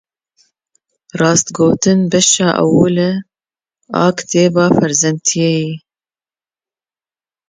[1.19, 2.97] Rastgotin, beşa ewil
[4.01, 5.73] a kitêba ferzendetiyê ye.